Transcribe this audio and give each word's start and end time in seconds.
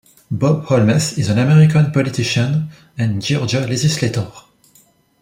"Bob" 0.31 0.65
Holmes 0.65 1.15
is 1.19 1.29
an 1.29 1.37
American 1.37 1.91
politician 1.91 2.69
and 2.97 3.21
Georgia 3.21 3.59
legislator. 3.59 4.31